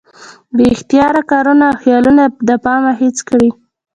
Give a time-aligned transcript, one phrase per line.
[0.55, 3.49] بې اختياره کارونه او خيالونه د پامه هېڅ کړي